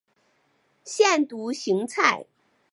[0.83, 2.25] 腺独行菜